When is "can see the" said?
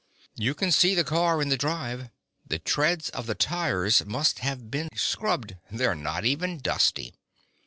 0.55-1.03